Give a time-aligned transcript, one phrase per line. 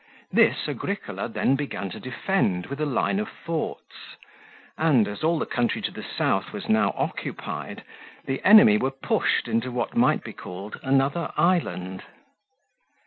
[0.31, 4.15] This Agricola then began to defend with a line of forts,
[4.75, 7.83] and, as all the country to the south was now occupied,
[8.25, 12.01] the enemy were pushed into what might be called another island.